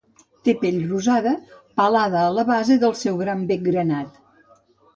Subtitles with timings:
[0.47, 1.33] Té pell rosa
[1.81, 4.21] pelada a la base del seu gran bec granat.